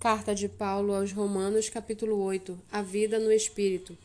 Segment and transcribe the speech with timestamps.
[0.00, 2.56] Carta de Paulo aos Romanos, capítulo 8.
[2.70, 3.98] A vida no espírito.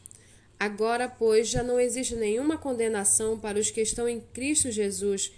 [0.60, 5.32] Agora, pois, já não existe nenhuma condenação para os que estão em Cristo Jesus,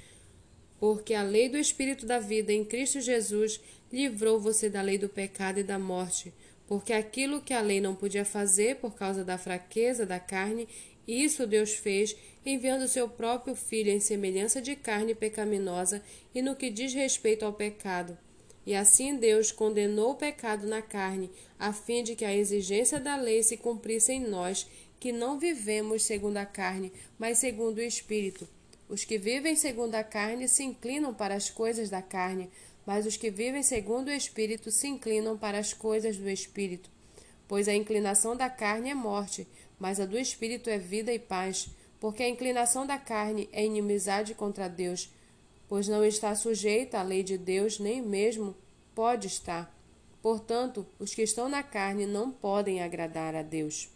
[0.80, 3.60] porque a lei do espírito da vida em Cristo Jesus
[3.92, 6.34] livrou você da lei do pecado e da morte,
[6.66, 10.70] porque aquilo que a lei não podia fazer por causa da fraqueza da carne,
[11.06, 12.16] isso Deus fez,
[12.46, 16.02] enviando seu próprio filho em semelhança de carne pecaminosa
[16.34, 18.18] e no que diz respeito ao pecado
[18.66, 23.16] e assim Deus condenou o pecado na carne, a fim de que a exigência da
[23.16, 24.68] lei se cumprisse em nós,
[25.00, 28.48] que não vivemos segundo a carne, mas segundo o Espírito.
[28.90, 32.50] Os que vivem segundo a carne se inclinam para as coisas da carne,
[32.86, 36.90] mas os que vivem segundo o Espírito se inclinam para as coisas do Espírito.
[37.48, 39.48] Pois a inclinação da carne é morte,
[39.80, 44.34] mas a do Espírito é vida e paz, porque a inclinação da carne é inimizade
[44.34, 45.10] contra Deus
[45.68, 48.56] pois não está sujeita à lei de Deus, nem mesmo
[48.94, 49.74] pode estar.
[50.22, 53.90] Portanto, os que estão na carne não podem agradar a Deus.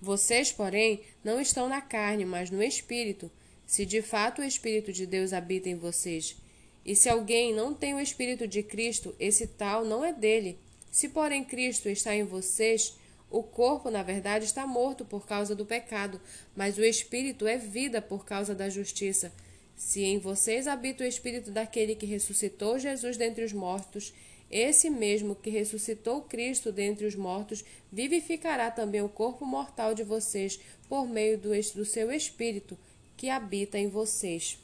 [0.00, 3.30] Vocês, porém, não estão na carne, mas no Espírito,
[3.66, 6.36] se de fato o Espírito de Deus habita em vocês.
[6.84, 10.58] E se alguém não tem o Espírito de Cristo, esse tal não é dele.
[10.90, 12.96] Se, porém, Cristo está em vocês,
[13.28, 16.20] o corpo, na verdade, está morto por causa do pecado,
[16.54, 19.32] mas o Espírito é vida por causa da justiça.
[19.76, 24.12] Se em vocês habita o espírito daquele que ressuscitou Jesus dentre os mortos,
[24.50, 30.58] esse mesmo que ressuscitou Cristo dentre os mortos vivificará também o corpo mortal de vocês
[30.88, 32.78] por meio do, do seu espírito
[33.16, 34.58] que habita em vocês.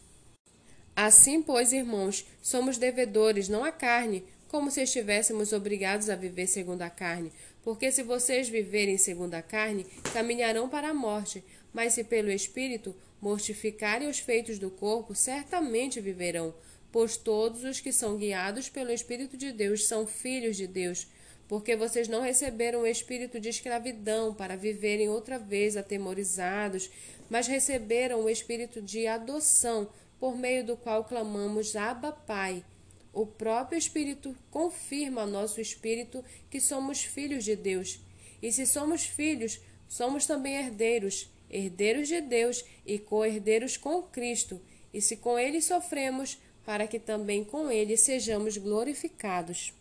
[0.94, 6.82] Assim, pois, irmãos, somos devedores não à carne, como se estivéssemos obrigados a viver segundo
[6.82, 7.32] a carne.
[7.64, 12.94] Porque se vocês viverem segundo a carne, caminharão para a morte, mas se pelo Espírito
[13.22, 16.52] mortificarem os feitos do corpo, certamente viverão,
[16.90, 21.06] pois todos os que são guiados pelo Espírito de Deus são filhos de Deus.
[21.46, 26.90] Porque vocês não receberam o espírito de escravidão para viverem outra vez atemorizados,
[27.30, 32.64] mas receberam o espírito de adoção, por meio do qual clamamos Abba Pai.
[33.12, 38.00] O próprio Espírito confirma ao nosso espírito que somos filhos de Deus.
[38.40, 44.60] E se somos filhos, somos também herdeiros, herdeiros de Deus e co-herdeiros com Cristo,
[44.92, 49.74] e se com ele sofremos, para que também com ele sejamos glorificados.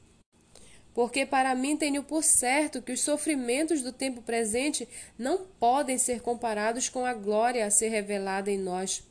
[0.93, 4.87] Porque para mim tenho por certo que os sofrimentos do tempo presente
[5.17, 9.03] não podem ser comparados com a glória a ser revelada em nós.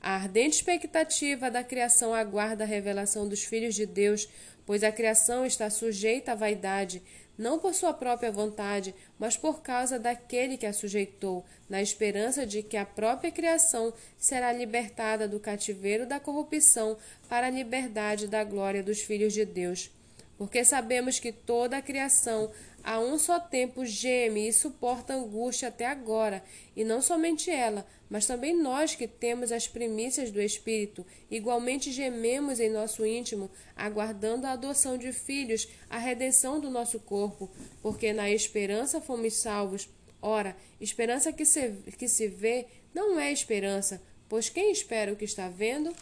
[0.00, 4.28] A ardente expectativa da criação aguarda a revelação dos filhos de Deus,
[4.64, 7.02] pois a criação está sujeita à vaidade,
[7.38, 12.62] não por sua própria vontade, mas por causa daquele que a sujeitou, na esperança de
[12.62, 16.98] que a própria criação será libertada do cativeiro da corrupção
[17.28, 19.90] para a liberdade da glória dos filhos de Deus.
[20.38, 22.50] Porque sabemos que toda a criação
[22.82, 26.42] a um só tempo geme e suporta angústia até agora,
[26.76, 32.60] e não somente ela, mas também nós que temos as primícias do Espírito, igualmente gememos
[32.60, 37.50] em nosso íntimo, aguardando a adoção de filhos, a redenção do nosso corpo,
[37.82, 39.88] porque na esperança fomos salvos.
[40.22, 45.24] Ora, esperança que se, que se vê não é esperança, pois quem espera o que
[45.24, 45.94] está vendo?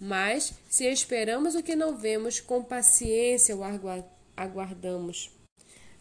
[0.00, 3.60] Mas, se esperamos o que não vemos, com paciência o
[4.34, 5.30] aguardamos.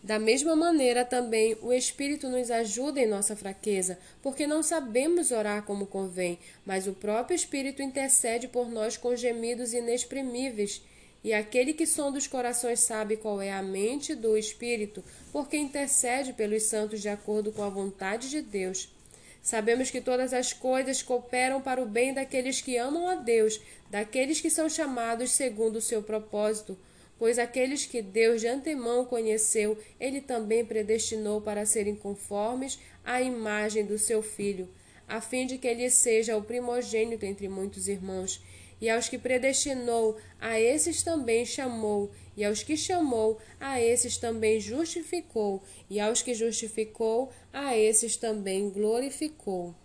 [0.01, 5.63] Da mesma maneira, também o Espírito nos ajuda em nossa fraqueza, porque não sabemos orar
[5.63, 10.81] como convém, mas o próprio Espírito intercede por nós com gemidos inexprimíveis.
[11.21, 16.31] E aquele que sonda os corações sabe qual é a mente do Espírito, porque intercede
[16.31, 18.89] pelos santos de acordo com a vontade de Deus.
[19.41, 24.41] Sabemos que todas as coisas cooperam para o bem daqueles que amam a Deus, daqueles
[24.41, 26.77] que são chamados segundo o seu propósito
[27.19, 33.85] Pois aqueles que Deus de antemão conheceu, ele também predestinou para serem conformes à imagem
[33.85, 34.69] do seu filho,
[35.05, 38.41] a fim de que ele seja o primogênito entre muitos irmãos.
[38.81, 44.59] E aos que predestinou, a esses também chamou, e aos que chamou, a esses também
[44.59, 49.75] justificou, e aos que justificou, a esses também glorificou.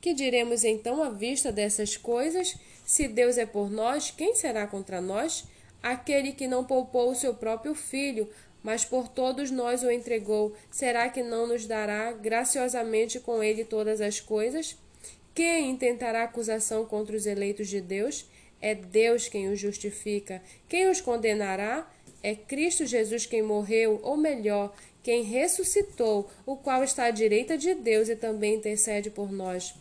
[0.00, 2.56] Que diremos então à vista dessas coisas?
[2.84, 5.44] Se Deus é por nós, quem será contra nós?
[5.82, 8.28] Aquele que não poupou o seu próprio filho,
[8.62, 14.00] mas por todos nós o entregou, será que não nos dará graciosamente com ele todas
[14.00, 14.76] as coisas?
[15.34, 18.26] Quem intentará acusação contra os eleitos de Deus?
[18.60, 20.42] É Deus quem os justifica.
[20.68, 21.90] Quem os condenará?
[22.22, 27.74] É Cristo Jesus quem morreu, ou melhor, quem ressuscitou, o qual está à direita de
[27.74, 29.74] Deus e também intercede por nós.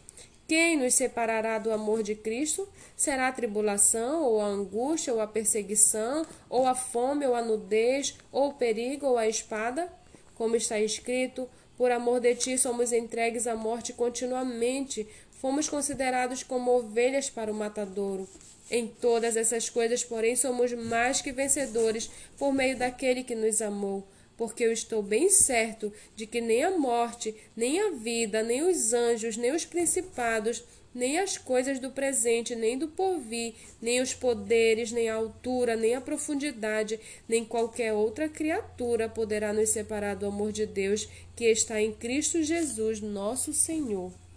[0.47, 2.67] Quem nos separará do amor de Cristo?
[2.95, 8.17] Será a tribulação, ou a angústia, ou a perseguição, ou a fome, ou a nudez,
[8.31, 9.87] ou o perigo, ou a espada?
[10.33, 11.47] Como está escrito,
[11.81, 15.07] por amor de ti somos entregues à morte continuamente,
[15.41, 18.29] fomos considerados como ovelhas para o matadouro.
[18.69, 24.07] Em todas essas coisas, porém, somos mais que vencedores por meio daquele que nos amou
[24.37, 28.91] porque eu estou bem certo de que nem a morte, nem a vida, nem os
[28.91, 30.63] anjos, nem os principados,
[30.93, 35.95] nem as coisas do presente, nem do porvir, nem os poderes, nem a altura, nem
[35.95, 41.81] a profundidade, nem qualquer outra criatura poderá nos separar do amor de Deus que está
[41.81, 44.20] em Cristo Jesus, nosso Senhor.